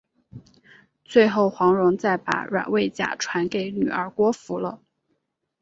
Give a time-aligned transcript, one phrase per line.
[1.05, 4.81] 最后黄蓉再把软猬甲传给女儿郭芙了。